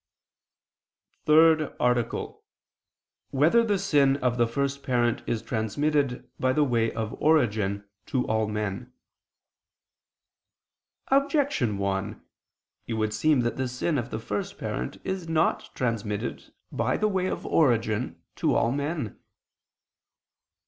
[1.25, 2.37] ________________________THIRD ARTICLE [I II, Q.
[2.37, 3.31] 81, Art.
[3.31, 7.83] 3] Whether the Sin of the First Parent Is Transmitted, by the Way of Origin,
[8.07, 8.91] to All Men?
[11.09, 12.19] Objection 1:
[12.87, 17.07] It would seem that the sin of the first parent is not transmitted, by the
[17.07, 19.19] way of origin, to all men.